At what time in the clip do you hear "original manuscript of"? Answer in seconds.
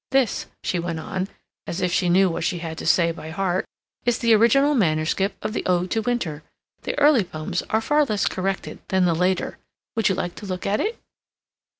4.33-5.53